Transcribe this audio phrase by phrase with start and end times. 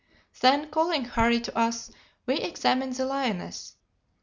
[0.39, 1.91] "Then, calling Harry to us,
[2.25, 3.75] we examined the lioness.